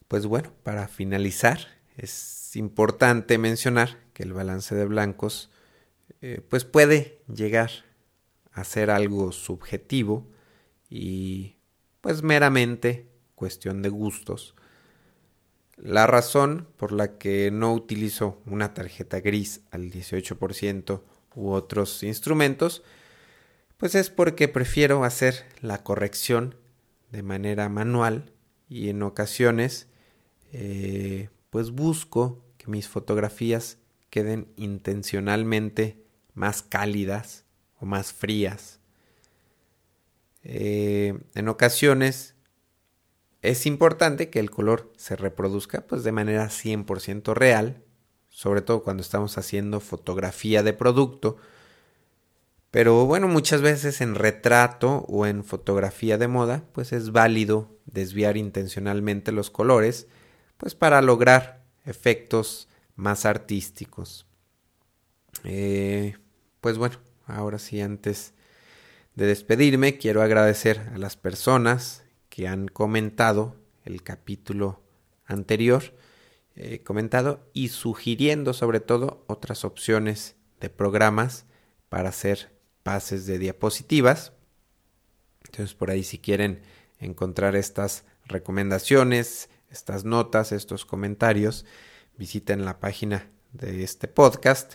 pues 0.06 0.26
bueno, 0.26 0.52
para 0.62 0.86
finalizar, 0.86 1.58
es 1.96 2.54
importante 2.54 3.38
mencionar 3.38 3.98
que 4.12 4.22
el 4.22 4.32
balance 4.32 4.76
de 4.76 4.84
blancos 4.84 5.50
eh, 6.20 6.40
pues 6.48 6.64
puede 6.64 7.20
llegar 7.26 7.70
hacer 8.54 8.90
algo 8.90 9.32
subjetivo 9.32 10.26
y 10.88 11.56
pues 12.00 12.22
meramente 12.22 13.08
cuestión 13.34 13.82
de 13.82 13.88
gustos. 13.88 14.54
La 15.76 16.06
razón 16.06 16.68
por 16.76 16.92
la 16.92 17.18
que 17.18 17.50
no 17.50 17.74
utilizo 17.74 18.40
una 18.46 18.74
tarjeta 18.74 19.20
gris 19.20 19.62
al 19.72 19.90
18% 19.90 21.02
u 21.34 21.50
otros 21.50 22.02
instrumentos, 22.02 22.82
Pues 23.76 23.96
es 23.96 24.08
porque 24.08 24.46
prefiero 24.48 25.02
hacer 25.04 25.44
la 25.60 25.82
corrección 25.82 26.54
de 27.10 27.22
manera 27.22 27.68
manual 27.68 28.32
y 28.68 28.88
en 28.88 29.02
ocasiones 29.02 29.88
eh, 30.52 31.28
pues 31.50 31.72
busco 31.72 32.40
que 32.56 32.70
mis 32.70 32.88
fotografías 32.88 33.78
queden 34.10 34.46
intencionalmente 34.56 35.98
más 36.34 36.62
cálidas 36.62 37.43
más 37.84 38.12
frías. 38.12 38.80
Eh, 40.42 41.18
en 41.34 41.48
ocasiones 41.48 42.34
es 43.42 43.66
importante 43.66 44.30
que 44.30 44.40
el 44.40 44.50
color 44.50 44.92
se 44.96 45.16
reproduzca 45.16 45.86
pues 45.86 46.02
de 46.02 46.12
manera 46.12 46.48
100% 46.48 47.34
real, 47.34 47.82
sobre 48.30 48.62
todo 48.62 48.82
cuando 48.82 49.02
estamos 49.02 49.36
haciendo 49.36 49.80
fotografía 49.80 50.62
de 50.62 50.72
producto, 50.72 51.36
pero 52.70 53.06
bueno, 53.06 53.28
muchas 53.28 53.60
veces 53.60 54.00
en 54.00 54.16
retrato 54.16 55.04
o 55.08 55.26
en 55.26 55.44
fotografía 55.44 56.18
de 56.18 56.26
moda, 56.26 56.64
pues 56.72 56.92
es 56.92 57.12
válido 57.12 57.70
desviar 57.86 58.36
intencionalmente 58.36 59.30
los 59.30 59.50
colores, 59.50 60.08
pues 60.56 60.74
para 60.74 61.00
lograr 61.00 61.62
efectos 61.84 62.68
más 62.96 63.26
artísticos. 63.26 64.26
Eh, 65.44 66.16
pues 66.60 66.78
bueno, 66.78 66.96
ahora 67.26 67.58
sí, 67.58 67.80
antes 67.80 68.34
de 69.14 69.26
despedirme, 69.26 69.98
quiero 69.98 70.22
agradecer 70.22 70.90
a 70.94 70.98
las 70.98 71.16
personas 71.16 72.04
que 72.28 72.48
han 72.48 72.68
comentado 72.68 73.56
el 73.84 74.02
capítulo 74.02 74.82
anterior, 75.24 75.94
eh, 76.56 76.82
comentado 76.82 77.48
y 77.52 77.68
sugiriendo 77.68 78.52
sobre 78.52 78.80
todo 78.80 79.24
otras 79.26 79.64
opciones 79.64 80.36
de 80.60 80.70
programas 80.70 81.46
para 81.88 82.08
hacer 82.08 82.52
pases 82.82 83.26
de 83.26 83.38
diapositivas. 83.38 84.32
Entonces 85.44 85.74
por 85.74 85.90
ahí 85.90 86.02
si 86.02 86.18
quieren 86.18 86.62
encontrar 86.98 87.56
estas 87.56 88.04
recomendaciones, 88.26 89.48
estas 89.70 90.04
notas, 90.04 90.52
estos 90.52 90.84
comentarios, 90.84 91.64
visiten 92.16 92.64
la 92.64 92.80
página 92.80 93.30
de 93.52 93.84
este 93.84 94.08
podcast 94.08 94.74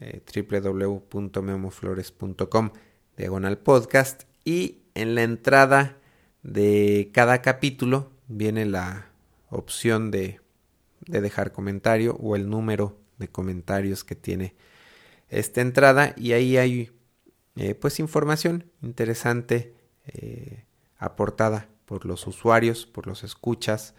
eh, 0.00 0.22
www.memoflores.com 0.34 2.70
diagonal 3.16 3.58
podcast 3.58 4.24
y 4.44 4.82
en 4.94 5.14
la 5.14 5.22
entrada 5.22 5.98
de 6.42 7.10
cada 7.12 7.42
capítulo 7.42 8.10
viene 8.28 8.64
la 8.66 9.10
opción 9.50 10.10
de, 10.10 10.40
de 11.06 11.20
dejar 11.20 11.52
comentario 11.52 12.16
o 12.20 12.34
el 12.36 12.48
número 12.48 12.98
de 13.18 13.28
comentarios 13.28 14.04
que 14.04 14.14
tiene 14.14 14.54
esta 15.28 15.60
entrada 15.60 16.14
y 16.16 16.32
ahí 16.32 16.56
hay 16.56 16.92
eh, 17.56 17.74
pues 17.74 17.98
información 17.98 18.70
interesante 18.82 19.74
eh, 20.06 20.64
aportada 20.96 21.68
por 21.84 22.06
los 22.06 22.26
usuarios, 22.26 22.86
por 22.86 23.06
los 23.06 23.24
escuchas, 23.24 23.94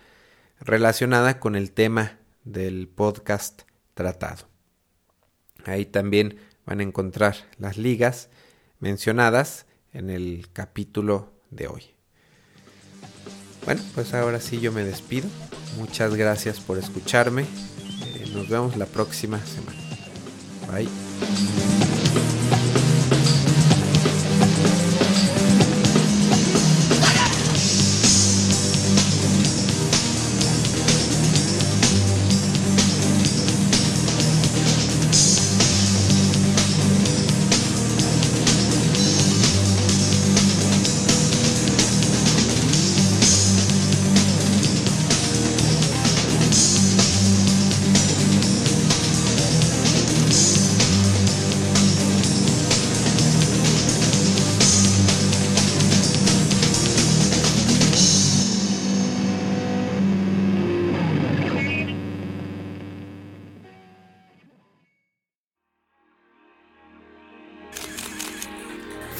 relacionada 0.60 1.40
con 1.40 1.56
el 1.56 1.72
tema 1.72 2.20
del 2.44 2.88
podcast 2.88 3.64
tratado. 3.94 4.49
Ahí 5.66 5.86
también 5.86 6.38
van 6.66 6.80
a 6.80 6.84
encontrar 6.84 7.36
las 7.58 7.78
ligas 7.78 8.30
mencionadas 8.80 9.66
en 9.94 10.10
el 10.10 10.48
capítulo 10.54 11.34
de 11.50 11.68
hoy. 11.68 11.84
Bueno, 13.66 13.82
pues 13.94 14.14
ahora 14.14 14.40
sí 14.40 14.60
yo 14.60 14.72
me 14.72 14.84
despido. 14.84 15.28
Muchas 15.78 16.16
gracias 16.16 16.60
por 16.60 16.78
escucharme. 16.78 17.44
Eh, 17.44 18.32
nos 18.34 18.50
vemos 18.50 18.78
la 18.78 18.86
próxima 18.86 19.40
semana. 19.46 19.80
Bye. 20.72 20.88